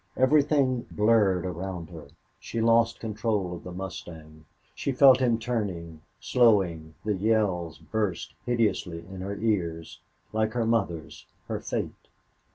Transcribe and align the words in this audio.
Everything 0.17 0.87
blurred 0.89 1.45
around 1.45 1.91
her. 1.91 2.07
She 2.39 2.59
lost 2.59 2.99
control 2.99 3.53
of 3.55 3.63
the 3.63 3.71
mustang. 3.71 4.45
She 4.73 4.91
felt 4.91 5.19
him 5.19 5.37
turning, 5.37 6.01
slowing, 6.19 6.95
the 7.05 7.13
yells 7.13 7.77
burst 7.77 8.33
hideously 8.47 9.05
in 9.05 9.21
her 9.21 9.35
ears. 9.37 9.99
Like 10.33 10.53
her 10.53 10.65
mother's 10.65 11.27
her 11.47 11.59
fate. 11.59 12.07